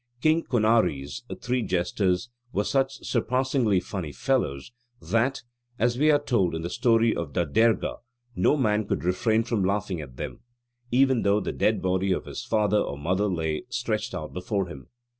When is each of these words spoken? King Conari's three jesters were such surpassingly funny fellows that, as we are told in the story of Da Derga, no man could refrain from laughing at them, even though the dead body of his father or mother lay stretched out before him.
King 0.19 0.41
Conari's 0.45 1.21
three 1.43 1.61
jesters 1.61 2.31
were 2.51 2.63
such 2.63 3.05
surpassingly 3.05 3.79
funny 3.79 4.11
fellows 4.11 4.71
that, 4.99 5.43
as 5.77 5.95
we 5.95 6.09
are 6.09 6.17
told 6.17 6.55
in 6.55 6.63
the 6.63 6.71
story 6.71 7.15
of 7.15 7.33
Da 7.33 7.45
Derga, 7.45 7.97
no 8.35 8.57
man 8.57 8.87
could 8.87 9.03
refrain 9.03 9.43
from 9.43 9.63
laughing 9.63 10.01
at 10.01 10.17
them, 10.17 10.39
even 10.89 11.21
though 11.21 11.39
the 11.39 11.53
dead 11.53 11.83
body 11.83 12.11
of 12.11 12.25
his 12.25 12.43
father 12.43 12.79
or 12.79 12.97
mother 12.97 13.27
lay 13.27 13.61
stretched 13.69 14.15
out 14.15 14.33
before 14.33 14.65
him. 14.65 14.87